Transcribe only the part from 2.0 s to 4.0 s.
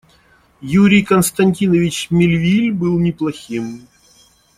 Мельвиль был неплохим.